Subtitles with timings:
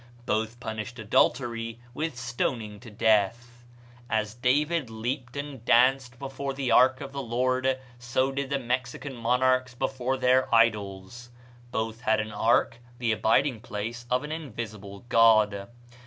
[0.25, 3.63] Both punished adultery with stoning to death.
[4.09, 9.15] As David leaped and danced before the ark of the Lord, so did the Mexican
[9.15, 11.29] monarchs before their idols.
[11.69, 15.67] Both had an ark, the abiding place of an invisible god.